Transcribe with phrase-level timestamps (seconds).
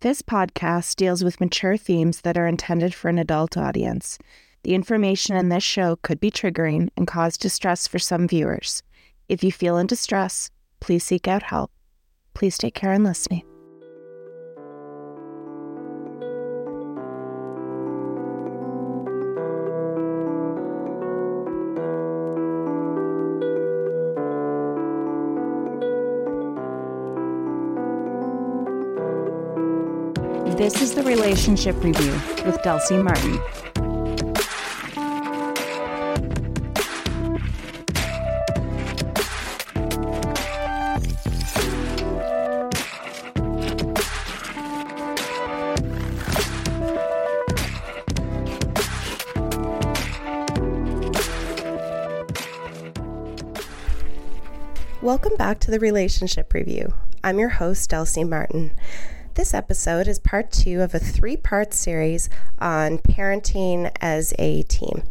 [0.00, 4.16] This podcast deals with mature themes that are intended for an adult audience.
[4.62, 8.84] The information in this show could be triggering and cause distress for some viewers.
[9.28, 11.72] If you feel in distress, please seek out help.
[12.32, 13.42] Please take care and listening.
[30.68, 32.12] This is the Relationship Review
[32.44, 33.40] with Delcy Martin.
[55.00, 56.92] Welcome back to the Relationship Review.
[57.24, 58.72] I'm your host, Delcy Martin.
[59.38, 65.04] This episode is part two of a three part series on parenting as a team.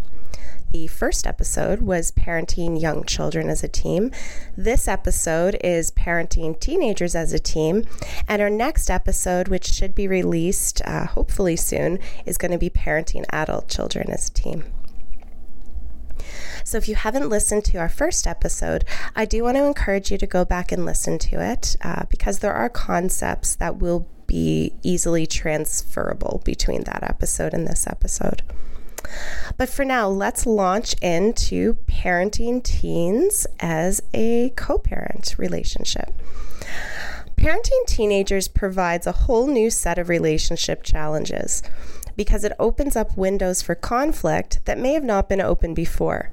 [0.72, 4.12] The first episode was parenting young children as a team.
[4.58, 7.86] This episode is parenting teenagers as a team.
[8.28, 12.70] And our next episode, which should be released uh, hopefully soon, is going to be
[12.70, 14.66] parenting adult children as a team.
[16.66, 18.84] So if you haven't listened to our first episode,
[19.16, 22.40] I do want to encourage you to go back and listen to it uh, because
[22.40, 28.44] there are concepts that will be easily transferable between that episode and this episode.
[29.58, 36.14] But for now, let's launch into parenting teens as a co parent relationship.
[37.38, 41.64] Parenting teenagers provides a whole new set of relationship challenges
[42.16, 46.32] because it opens up windows for conflict that may have not been open before.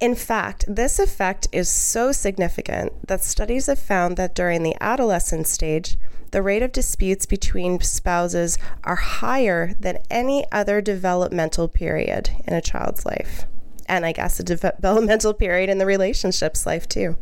[0.00, 5.46] In fact, this effect is so significant that studies have found that during the adolescent
[5.46, 5.98] stage,
[6.34, 12.60] the rate of disputes between spouses are higher than any other developmental period in a
[12.60, 13.44] child's life.
[13.86, 17.16] And I guess a developmental period in the relationship's life, too.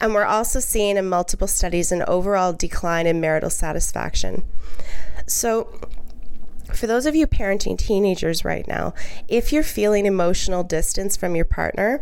[0.00, 4.42] And we're also seeing in multiple studies an overall decline in marital satisfaction.
[5.28, 5.78] So,
[6.74, 8.92] for those of you parenting teenagers right now,
[9.28, 12.00] if you're feeling emotional distance from your partner,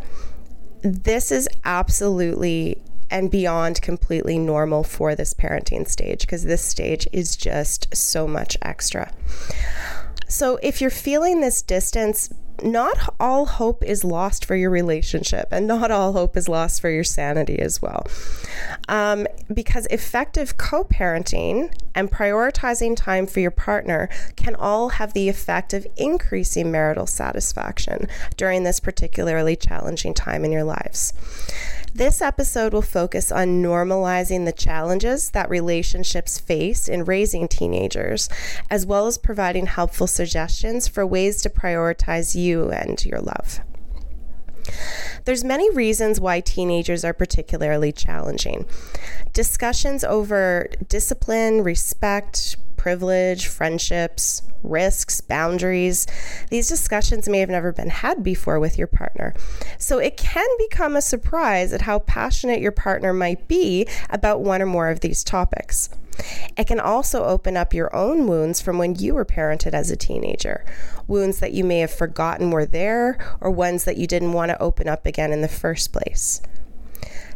[0.81, 7.35] this is absolutely and beyond completely normal for this parenting stage because this stage is
[7.35, 9.11] just so much extra.
[10.27, 12.29] So, if you're feeling this distance,
[12.63, 16.89] not all hope is lost for your relationship, and not all hope is lost for
[16.89, 18.07] your sanity as well.
[18.87, 25.29] Um, because effective co parenting and prioritizing time for your partner can all have the
[25.29, 28.07] effect of increasing marital satisfaction
[28.37, 31.13] during this particularly challenging time in your lives.
[31.95, 38.27] This episode will focus on normalizing the challenges that relationships face in raising teenagers,
[38.69, 43.61] as well as providing helpful suggestions for ways to prioritize you and your love.
[45.23, 48.65] There's many reasons why teenagers are particularly challenging.
[49.31, 56.05] Discussions over discipline, respect, privilege, friendships, risks, boundaries.
[56.51, 59.33] These discussions may have never been had before with your partner.
[59.79, 64.61] So it can become a surprise at how passionate your partner might be about one
[64.61, 65.89] or more of these topics.
[66.55, 69.95] It can also open up your own wounds from when you were parented as a
[69.95, 70.63] teenager.
[71.07, 74.61] Wounds that you may have forgotten were there, or ones that you didn't want to
[74.61, 76.39] open up again in the first place.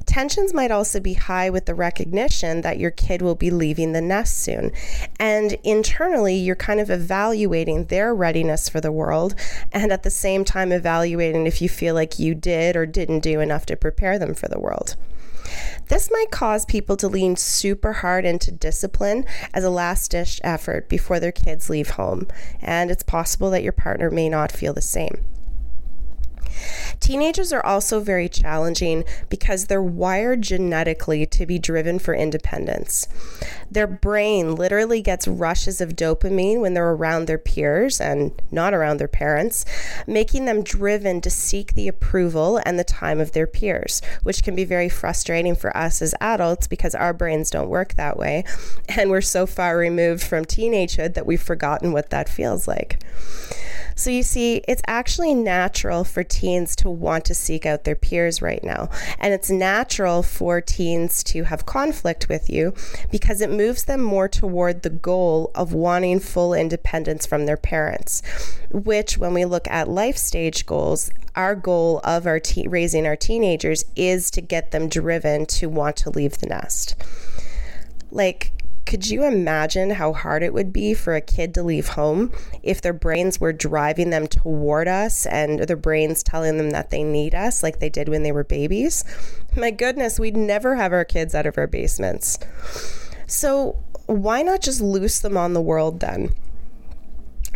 [0.10, 4.02] Tensions might also be high with the recognition that your kid will be leaving the
[4.02, 4.72] nest soon.
[5.20, 9.36] And internally, you're kind of evaluating their readiness for the world
[9.72, 13.40] and at the same time evaluating if you feel like you did or didn't do
[13.40, 14.96] enough to prepare them for the world.
[15.90, 20.90] This might cause people to lean super hard into discipline as a last ditch effort
[20.90, 22.28] before their kids leave home,
[22.64, 25.24] and it's possible that your partner may not feel the same.
[27.00, 33.08] Teenagers are also very challenging because they're wired genetically to be driven for independence.
[33.72, 38.98] Their brain literally gets rushes of dopamine when they're around their peers and not around
[38.98, 39.66] their parents,
[40.08, 44.56] making them driven to seek the approval and the time of their peers, which can
[44.56, 48.44] be very frustrating for us as adults because our brains don't work that way.
[48.90, 53.00] And we're so far removed from teenagehood that we've forgotten what that feels like.
[54.00, 58.42] So you see, it's actually natural for teens to want to seek out their peers
[58.42, 58.88] right now.
[59.20, 62.74] And it's natural for teens to have conflict with you
[63.12, 68.22] because it moves them more toward the goal of wanting full independence from their parents,
[68.72, 73.18] which, when we look at life stage goals, our goal of our te- raising our
[73.18, 76.96] teenagers is to get them driven to want to leave the nest.
[78.12, 78.54] Like,
[78.90, 82.32] could you imagine how hard it would be for a kid to leave home
[82.64, 87.04] if their brains were driving them toward us and their brains telling them that they
[87.04, 89.06] need us like they did when they were babies?
[89.56, 92.40] My goodness, we'd never have our kids out of our basements.
[93.28, 93.78] So,
[94.08, 96.34] why not just loose them on the world then?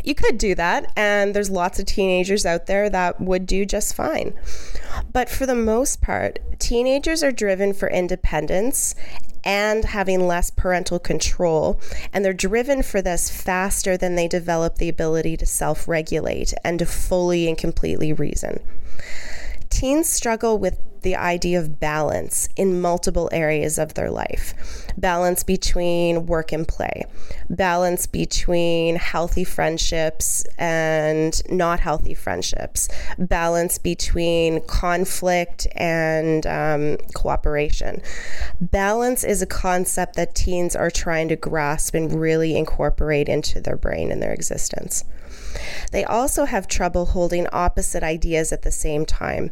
[0.04, 3.96] You could do that, and there's lots of teenagers out there that would do just
[3.96, 4.36] fine.
[5.12, 8.94] But for the most part, teenagers are driven for independence
[9.44, 11.80] and having less parental control.
[12.12, 16.80] And they're driven for this faster than they develop the ability to self regulate and
[16.80, 18.60] to fully and completely reason.
[19.70, 24.54] Teens struggle with the idea of balance in multiple areas of their life
[24.98, 27.04] balance between work and play,
[27.50, 38.02] balance between healthy friendships and not healthy friendships, balance between conflict and um, cooperation.
[38.62, 43.78] Balance is a concept that teens are trying to grasp and really incorporate into their
[43.78, 45.06] brain and their existence.
[45.92, 49.52] They also have trouble holding opposite ideas at the same time.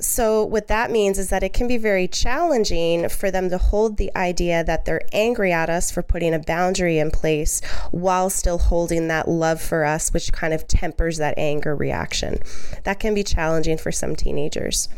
[0.00, 3.96] So, what that means is that it can be very challenging for them to hold
[3.96, 7.60] the idea that they're angry at us for putting a boundary in place
[7.90, 12.38] while still holding that love for us, which kind of tempers that anger reaction.
[12.84, 14.88] That can be challenging for some teenagers.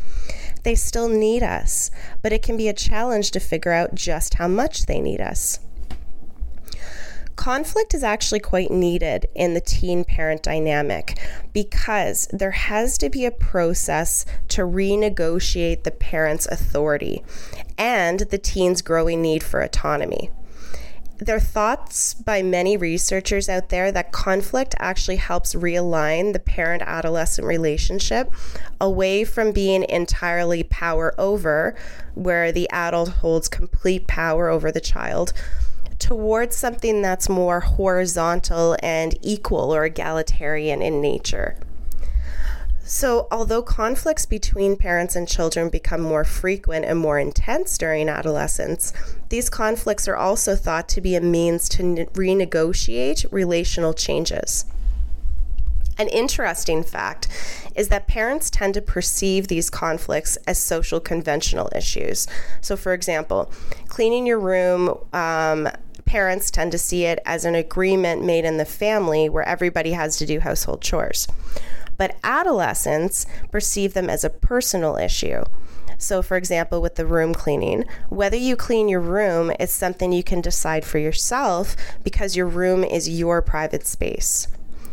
[0.63, 1.89] They still need us,
[2.21, 5.59] but it can be a challenge to figure out just how much they need us
[7.35, 11.19] conflict is actually quite needed in the teen parent dynamic
[11.53, 17.23] because there has to be a process to renegotiate the parent's authority
[17.77, 20.29] and the teen's growing need for autonomy.
[21.21, 26.81] There are thoughts by many researchers out there that conflict actually helps realign the parent
[26.81, 28.33] adolescent relationship
[28.79, 31.75] away from being entirely power over,
[32.15, 35.31] where the adult holds complete power over the child,
[36.01, 41.55] towards something that's more horizontal and equal or egalitarian in nature.
[42.83, 48.91] So, although conflicts between parents and children become more frequent and more intense during adolescence,
[49.29, 54.65] these conflicts are also thought to be a means to ne- renegotiate relational changes.
[55.97, 57.27] An interesting fact
[57.75, 62.27] is that parents tend to perceive these conflicts as social conventional issues.
[62.59, 63.51] So, for example,
[63.87, 65.69] cleaning your room um,
[66.11, 70.17] parents tend to see it as an agreement made in the family where everybody has
[70.17, 71.25] to do household chores.
[71.95, 75.45] But adolescents perceive them as a personal issue.
[75.97, 80.21] So, for example, with the room cleaning, whether you clean your room is something you
[80.21, 84.49] can decide for yourself because your room is your private space.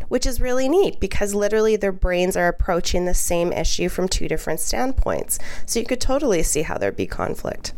[0.06, 4.28] Which is really neat because literally their brains are approaching the same issue from two
[4.28, 5.40] different standpoints.
[5.66, 7.72] So you could totally see how there'd be conflict.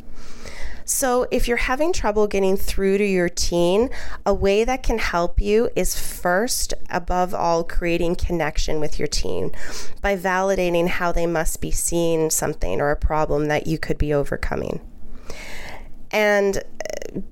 [0.84, 3.90] So, if you're having trouble getting through to your teen,
[4.26, 9.52] a way that can help you is first, above all, creating connection with your teen
[10.02, 14.12] by validating how they must be seeing something or a problem that you could be
[14.12, 14.80] overcoming.
[16.10, 16.62] And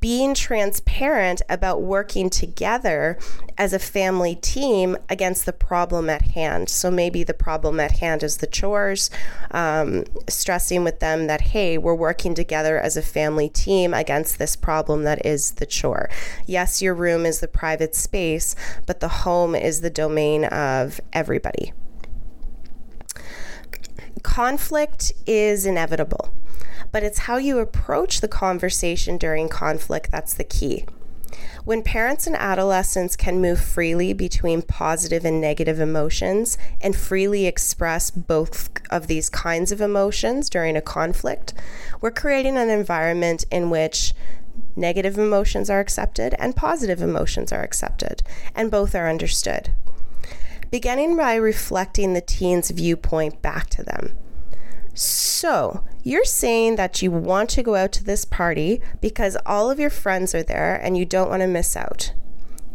[0.00, 3.19] being transparent about working together
[3.56, 6.69] as a family team against the problem at hand.
[6.69, 9.10] So maybe the problem at hand is the chores,
[9.50, 14.56] um, stressing with them that, hey, we're working together as a family team against this
[14.56, 16.08] problem that is the chore.
[16.46, 18.54] Yes, your room is the private space,
[18.86, 21.72] but the home is the domain of everybody.
[24.22, 26.32] Conflict is inevitable
[26.92, 30.84] but it's how you approach the conversation during conflict that's the key.
[31.64, 38.10] When parents and adolescents can move freely between positive and negative emotions and freely express
[38.10, 41.52] both of these kinds of emotions during a conflict,
[42.00, 44.14] we're creating an environment in which
[44.76, 48.22] negative emotions are accepted and positive emotions are accepted,
[48.54, 49.70] and both are understood.
[50.70, 54.12] Beginning by reflecting the teen's viewpoint back to them.
[54.94, 59.79] So, you're saying that you want to go out to this party because all of
[59.79, 62.15] your friends are there and you don't want to miss out.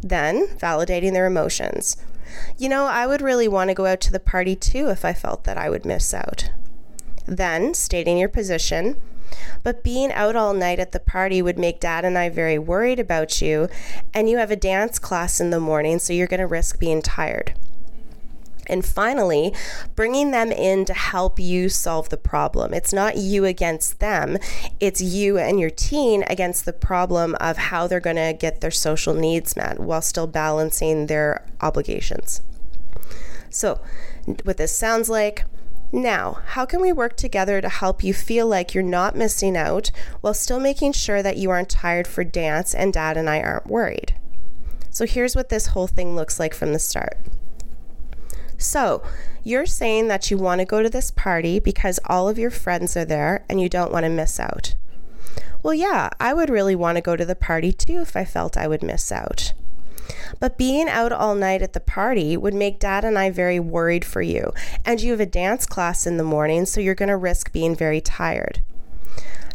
[0.02, 1.98] Then, validating their emotions.
[2.60, 5.14] You know, I would really want to go out to the party too if I
[5.14, 6.52] felt that I would miss out.
[7.26, 9.02] Then, stating your position.
[9.64, 13.00] But being out all night at the party would make dad and I very worried
[13.00, 13.68] about you,
[14.14, 17.02] and you have a dance class in the morning, so you're going to risk being
[17.02, 17.56] tired.
[18.68, 19.54] And finally,
[19.96, 22.74] bringing them in to help you solve the problem.
[22.74, 24.38] It's not you against them,
[24.80, 28.72] it's you and your teen against the problem of how they're going to get their
[28.72, 32.42] social needs met while still balancing their obligations.
[33.50, 33.80] So,
[34.44, 35.46] what this sounds like
[35.92, 39.92] Now, how can we work together to help you feel like you're not missing out
[40.22, 43.68] while still making sure that you aren't tired for dance and dad and I aren't
[43.68, 44.16] worried?
[44.90, 47.18] So, here's what this whole thing looks like from the start.
[48.64, 49.04] So,
[49.44, 52.96] you're saying that you want to go to this party because all of your friends
[52.96, 54.76] are there and you don't want to miss out.
[55.62, 58.58] Well, yeah, I would really want to go to the party too if I felt
[58.58, 59.54] I would miss out.
[60.40, 64.06] But being out all night at the party would make dad and I very worried
[64.06, 64.54] for you.
[64.86, 67.76] And you have a dance class in the morning, so you're going to risk being
[67.76, 68.62] very tired.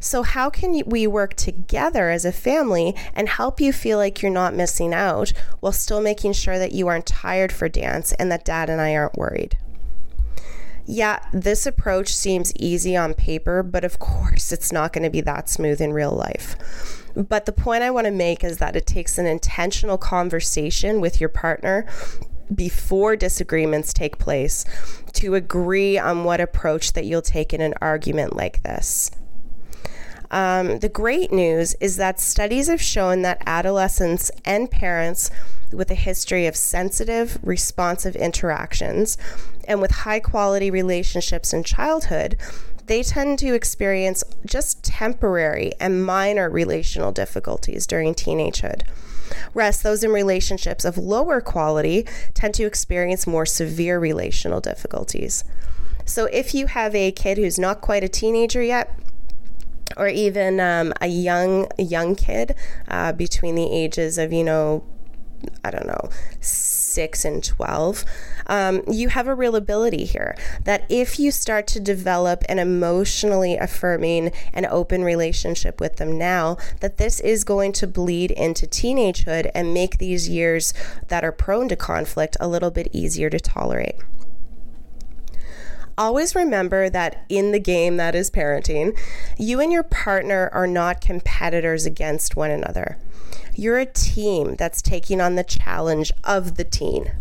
[0.01, 4.31] So, how can we work together as a family and help you feel like you're
[4.31, 8.45] not missing out while still making sure that you aren't tired for dance and that
[8.45, 9.57] dad and I aren't worried?
[10.87, 15.21] Yeah, this approach seems easy on paper, but of course, it's not going to be
[15.23, 16.57] that smooth in real life.
[17.15, 21.21] But the point I want to make is that it takes an intentional conversation with
[21.21, 21.87] your partner
[22.55, 24.65] before disagreements take place
[25.13, 29.11] to agree on what approach that you'll take in an argument like this.
[30.31, 35.31] Um, the great news is that studies have shown that adolescents and parents
[35.73, 39.17] with a history of sensitive, responsive interactions
[39.67, 42.37] and with high quality relationships in childhood
[42.89, 48.83] they tend to experience just temporary and minor relational difficulties during teenagehood.
[49.53, 55.45] Whereas those in relationships of lower quality tend to experience more severe relational difficulties.
[56.07, 58.99] So if you have a kid who's not quite a teenager yet,
[59.97, 62.55] or even um, a young young kid
[62.89, 64.85] uh, between the ages of you know
[65.65, 68.05] I don't know, six and 12,
[68.47, 73.57] um, you have a real ability here that if you start to develop an emotionally
[73.57, 79.51] affirming and open relationship with them now, that this is going to bleed into teenagehood
[79.55, 80.75] and make these years
[81.09, 83.97] that are prone to conflict a little bit easier to tolerate
[85.99, 88.99] always remember that in the game that is parenting,
[89.37, 92.97] you and your partner are not competitors against one another.
[93.55, 97.13] You're a team that's taking on the challenge of the teen.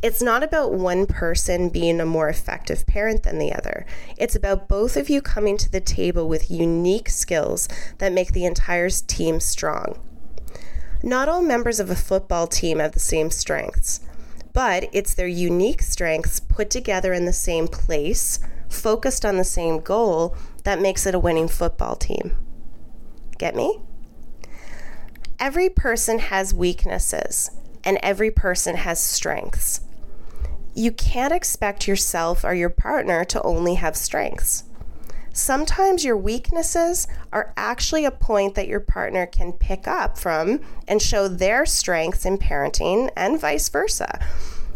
[0.00, 3.84] It's not about one person being a more effective parent than the other.
[4.16, 8.44] It's about both of you coming to the table with unique skills that make the
[8.44, 9.98] entire team strong.
[11.02, 14.00] Not all members of a football team have the same strengths,
[14.58, 19.78] but it's their unique strengths put together in the same place, focused on the same
[19.78, 22.36] goal, that makes it a winning football team.
[23.38, 23.78] Get me?
[25.38, 27.50] every person has weaknesses
[27.84, 29.80] and every person has strengths.
[30.74, 34.64] You can't expect yourself or your partner to only have strengths.
[35.32, 41.00] Sometimes your weaknesses are actually a point that your partner can pick up from and
[41.00, 44.18] show their strengths in parenting and vice versa.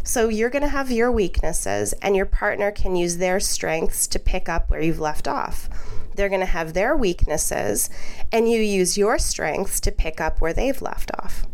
[0.05, 4.19] So you're going to have your weaknesses, and your partner can use their strengths to
[4.19, 5.69] pick up where you've left off.
[6.15, 7.89] They're going to have their weaknesses,
[8.29, 11.47] and you use your strengths to pick up where they've left off.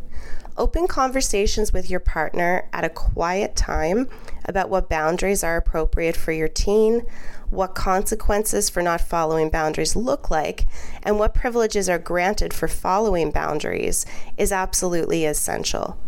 [0.58, 4.10] Open conversations with your partner at a quiet time
[4.44, 7.06] about what boundaries are appropriate for your teen,
[7.52, 10.66] what consequences for not following boundaries look like,
[11.04, 16.00] and what privileges are granted for following boundaries is absolutely essential.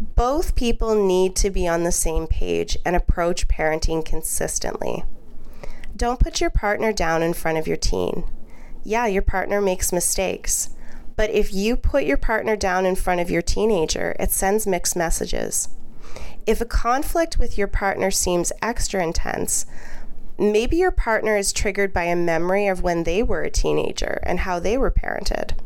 [0.00, 5.04] Both people need to be on the same page and approach parenting consistently.
[5.96, 8.24] Don't put your partner down in front of your teen.
[8.84, 10.70] Yeah, your partner makes mistakes.
[11.16, 14.94] But if you put your partner down in front of your teenager, it sends mixed
[14.94, 15.68] messages.
[16.46, 19.66] If a conflict with your partner seems extra intense,
[20.38, 24.40] maybe your partner is triggered by a memory of when they were a teenager and
[24.40, 25.58] how they were parented.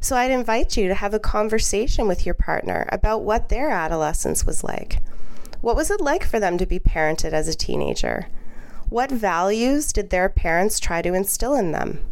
[0.00, 4.44] So I'd invite you to have a conversation with your partner about what their adolescence
[4.44, 4.98] was like.
[5.60, 8.28] What was it like for them to be parented as a teenager?
[8.90, 12.04] What values did their parents try to instill in them?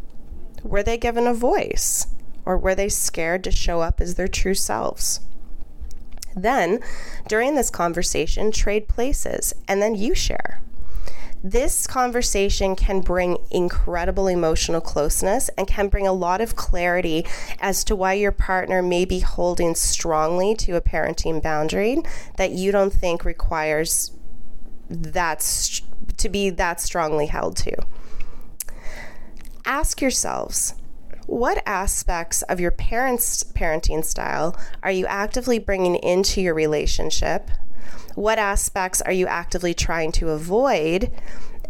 [0.63, 2.07] Were they given a voice?
[2.45, 5.21] Or were they scared to show up as their true selves?
[6.35, 6.81] Then,
[7.29, 10.63] during this conversation, trade places and then you share.
[11.45, 17.27] This conversation can bring incredible emotional closeness and can bring a lot of clarity
[17.61, 22.01] as to why your partner may be holding strongly to a parenting boundary
[22.37, 24.13] that you don't think requires
[24.89, 25.41] that
[26.17, 27.75] to be that strongly held to.
[29.65, 30.75] Ask yourselves
[31.27, 37.51] what aspects of your parents' parenting style are you actively bringing into your relationship?
[38.15, 41.11] What aspects are you actively trying to avoid?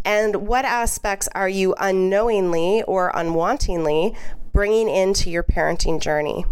[0.05, 4.17] And what aspects are you unknowingly or unwantingly
[4.53, 6.45] bringing into your parenting journey?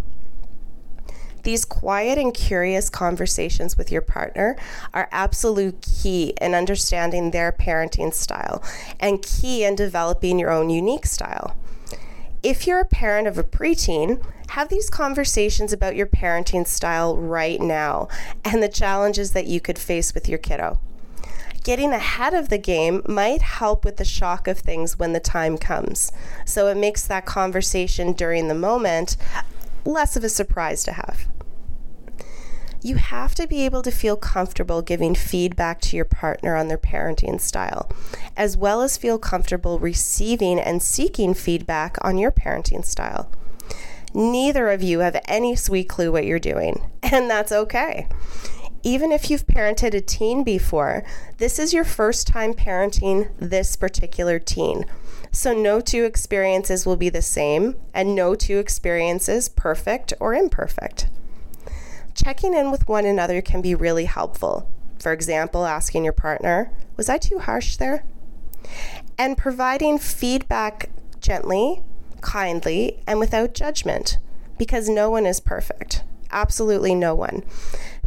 [1.43, 4.55] These quiet and curious conversations with your partner
[4.93, 8.63] are absolute key in understanding their parenting style
[8.99, 11.57] and key in developing your own unique style.
[12.43, 17.61] If you're a parent of a preteen, have these conversations about your parenting style right
[17.61, 18.09] now
[18.43, 20.77] and the challenges that you could face with your kiddo.
[21.63, 25.57] Getting ahead of the game might help with the shock of things when the time
[25.57, 26.11] comes.
[26.45, 29.15] So it makes that conversation during the moment
[29.85, 31.27] less of a surprise to have.
[32.81, 36.77] You have to be able to feel comfortable giving feedback to your partner on their
[36.77, 37.89] parenting style,
[38.35, 43.31] as well as feel comfortable receiving and seeking feedback on your parenting style.
[44.13, 48.07] Neither of you have any sweet clue what you're doing, and that's okay.
[48.83, 51.03] Even if you've parented a teen before,
[51.37, 54.85] this is your first time parenting this particular teen.
[55.31, 61.07] So, no two experiences will be the same, and no two experiences perfect or imperfect.
[62.13, 64.69] Checking in with one another can be really helpful.
[64.99, 68.03] For example, asking your partner, Was I too harsh there?
[69.17, 70.89] And providing feedback
[71.21, 71.81] gently,
[72.21, 74.17] kindly, and without judgment,
[74.57, 76.03] because no one is perfect.
[76.31, 77.43] Absolutely no one.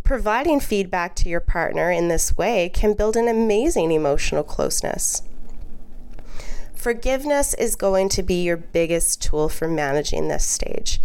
[0.02, 5.22] Providing feedback to your partner in this way can build an amazing emotional closeness.
[6.74, 11.00] Forgiveness is going to be your biggest tool for managing this stage.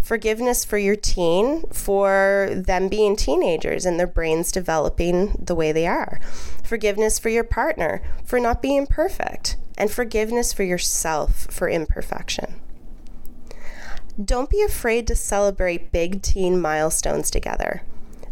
[0.00, 5.88] Forgiveness for your teen, for them being teenagers and their brains developing the way they
[5.88, 6.20] are.
[6.62, 9.56] Forgiveness for your partner for not being perfect.
[9.76, 12.60] And forgiveness for yourself for imperfection.
[14.22, 17.82] Don't be afraid to celebrate big teen milestones together.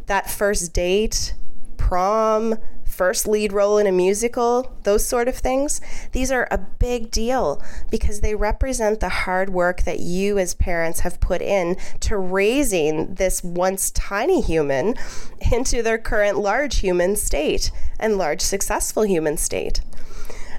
[0.07, 1.35] That first date,
[1.77, 2.57] prom,
[2.95, 5.81] first lead role in a musical, those sort of things,
[6.13, 11.01] these are a big deal because they represent the hard work that you as parents
[11.01, 14.95] have put in to raising this once tiny human
[15.53, 19.81] into their current large human state and large successful human state.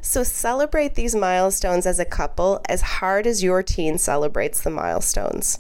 [0.06, 5.60] So celebrate these milestones as a couple as hard as your teen celebrates the milestones.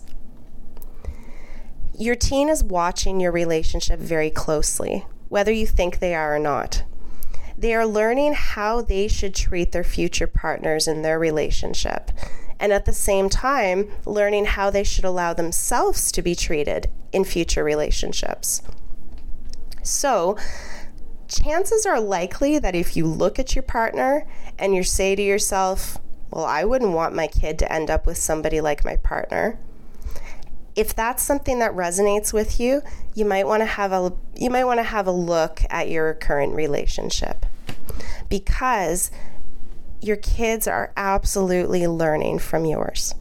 [1.97, 6.83] Your teen is watching your relationship very closely whether you think they are or not.
[7.57, 12.11] They are learning how they should treat their future partners in their relationship,
[12.59, 17.23] and at the same time, learning how they should allow themselves to be treated in
[17.23, 18.61] future relationships.
[19.81, 20.37] So,
[21.41, 24.25] chances are likely that if you look at your partner
[24.57, 25.97] and you say to yourself,
[26.31, 29.59] Well, I wouldn't want my kid to end up with somebody like my partner,
[30.75, 32.81] if that's something that resonates with you,
[33.13, 36.13] you might want to have a you might want to have a look at your
[36.15, 37.45] current relationship.
[38.29, 39.11] Because
[40.01, 43.15] your kids are absolutely learning from yours.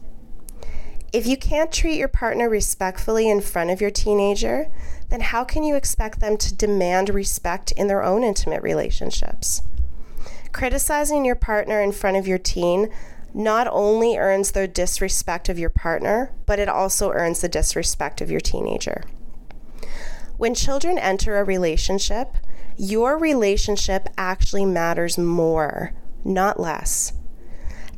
[1.15, 4.69] If you can't treat your partner respectfully in front of your teenager,
[5.07, 9.61] then how can you expect them to demand respect in their own intimate relationships?
[10.51, 12.89] Criticizing your partner in front of your teen
[13.33, 18.29] not only earns the disrespect of your partner, but it also earns the disrespect of
[18.29, 19.01] your teenager.
[20.35, 22.35] When children enter a relationship,
[22.75, 25.93] your relationship actually matters more,
[26.25, 27.13] not less.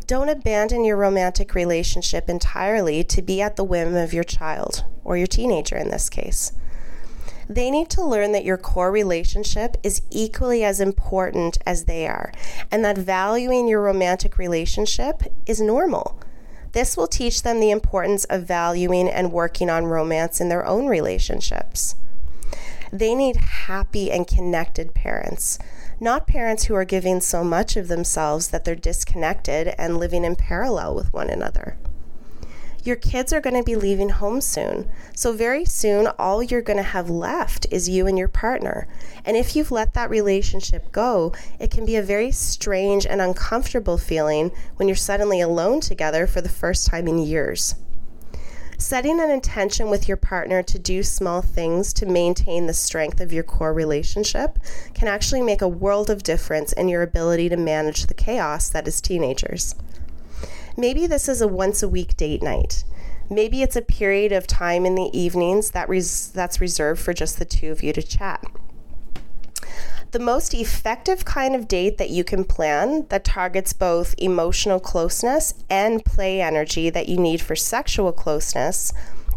[0.08, 5.18] Don't abandon your romantic relationship entirely to be at the whim of your child, or
[5.18, 6.54] your teenager in this case.
[7.50, 12.32] They need to learn that your core relationship is equally as important as they are,
[12.72, 16.18] and that valuing your romantic relationship is normal.
[16.72, 20.88] This will teach them the importance of valuing and working on romance in their own
[20.88, 21.96] relationships.
[22.94, 25.60] They need happy and connected parents,
[26.00, 30.36] not parents who are giving so much of themselves that they're disconnected and living in
[30.36, 31.78] parallel with one another
[32.88, 34.90] your kids are going to be leaving home soon.
[35.14, 38.88] So, very soon, all you're going to have left is you and your partner.
[39.26, 43.98] And if you've let that relationship go, it can be a very strange and uncomfortable
[43.98, 47.76] feeling when you're suddenly alone together for the first time in years.
[48.80, 53.34] Setting an intention with your partner to do small things to maintain the strength of
[53.34, 54.60] your core relationship
[54.94, 58.88] can actually make a world of difference in your ability to manage the chaos that
[58.88, 59.74] is teenagers.
[60.78, 62.84] Maybe this is a once a week date night.
[63.32, 67.40] Maybe it's a period of time in the evenings that res- that's reserved for just
[67.40, 68.46] the two of you to chat.
[70.12, 75.54] The most effective kind of date that you can plan that targets both emotional closeness
[75.70, 78.94] and play energy that you need for sexual closeness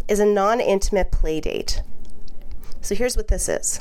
[0.09, 1.83] is a non intimate play date.
[2.81, 3.81] So here's what this is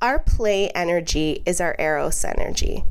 [0.00, 2.84] our play energy is our eros energy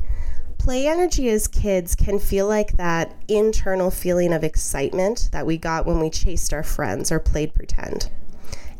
[0.68, 5.86] play energy as kids can feel like that internal feeling of excitement that we got
[5.86, 8.10] when we chased our friends or played pretend.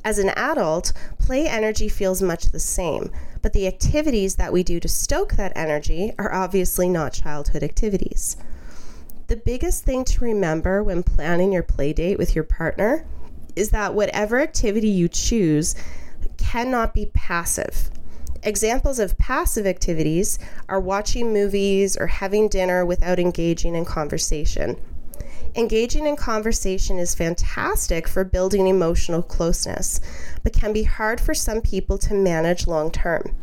[0.05, 3.11] As an adult, play energy feels much the same,
[3.43, 8.37] but the activities that we do to stoke that energy are obviously not childhood activities.
[9.27, 13.05] The biggest thing to remember when planning your play date with your partner
[13.57, 15.75] is that whatever activity you choose
[16.39, 17.91] cannot be passive.
[18.43, 24.81] Examples of passive activities are watching movies or having dinner without engaging in conversation.
[25.55, 30.01] Engaging in conversation is fantastic for building emotional closeness,
[30.43, 33.35] but can be hard for some people to manage long term.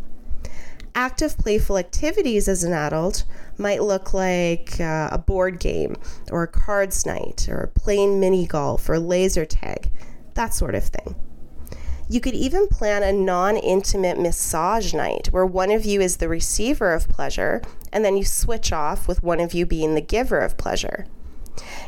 [0.94, 3.26] Active playful activities as an adult
[3.58, 5.98] might look like uh, a board game
[6.32, 9.92] or a cards night or playing mini golf or laser tag,
[10.36, 11.16] that sort of thing.
[12.08, 16.30] You could even plan a non intimate massage night where one of you is the
[16.30, 20.40] receiver of pleasure and then you switch off with one of you being the giver
[20.40, 21.08] of pleasure.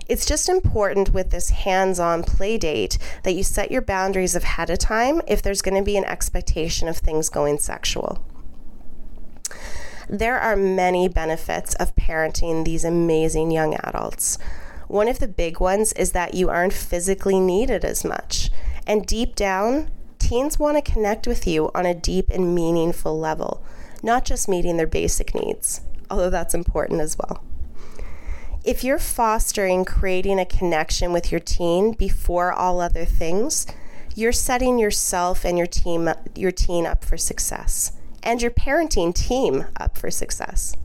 [0.07, 4.69] It's just important with this hands on play date that you set your boundaries ahead
[4.69, 8.23] of time if there's going to be an expectation of things going sexual.
[10.09, 14.37] There are many benefits of parenting these amazing young adults.
[14.87, 18.49] One of the big ones is that you aren't physically needed as much.
[18.85, 23.61] And deep down, teens want to connect with you on a deep and meaningful level,
[24.01, 27.43] not just meeting their basic needs, although that's important as well.
[28.67, 33.65] If you're fostering creating a connection with your teen before all other things,
[34.13, 39.67] you're setting yourself and your team your teen up for success and your parenting team
[39.79, 40.75] up for success.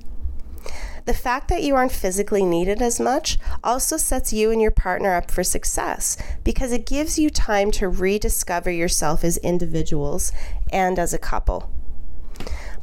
[1.07, 5.17] The fact that you aren't physically needed as much also sets you and your partner
[5.17, 10.31] up for success because it gives you time to rediscover yourself as individuals
[10.73, 11.69] and as a couple.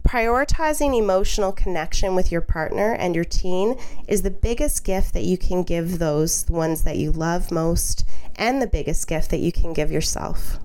[0.10, 3.76] Prioritizing emotional connection with your partner and your teen
[4.08, 8.60] is the biggest gift that you can give those ones that you love most and
[8.60, 10.58] the biggest gift that you can give yourself.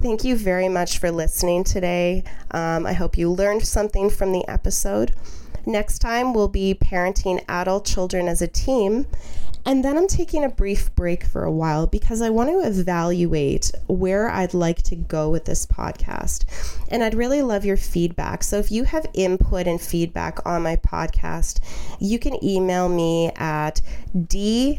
[0.00, 2.24] Thank you very much for listening today.
[2.50, 5.12] Um, I hope you learned something from the episode.
[5.66, 9.06] Next time, we'll be parenting adult children as a team.
[9.66, 13.72] And then I'm taking a brief break for a while because I want to evaluate
[13.88, 16.44] where I'd like to go with this podcast.
[16.88, 18.44] And I'd really love your feedback.
[18.44, 21.58] So if you have input and feedback on my podcast,
[21.98, 23.80] you can email me at
[24.16, 24.78] dmartin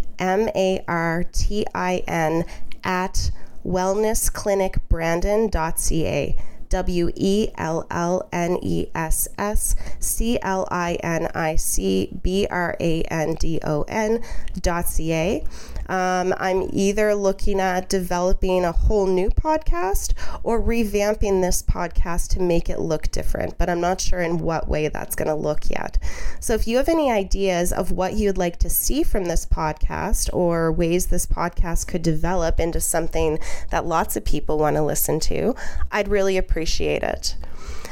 [2.84, 3.32] at
[3.65, 6.36] wellnessclinicbrandon.ca.
[6.69, 12.47] W E L L N E S S C L I N I C B
[12.49, 14.21] R A N D O N
[14.62, 15.43] dot C A.
[15.88, 22.41] Um, I'm either looking at developing a whole new podcast or revamping this podcast to
[22.41, 25.69] make it look different, but I'm not sure in what way that's going to look
[25.69, 25.97] yet.
[26.39, 30.30] So if you have any ideas of what you'd like to see from this podcast
[30.34, 33.39] or ways this podcast could develop into something
[33.71, 35.56] that lots of people want to listen to,
[35.91, 37.36] I'd really appreciate it.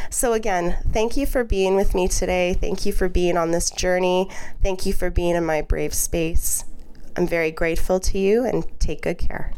[0.09, 2.53] So, again, thank you for being with me today.
[2.53, 4.29] Thank you for being on this journey.
[4.61, 6.63] Thank you for being in my brave space.
[7.17, 9.53] I'm very grateful to you and take good care.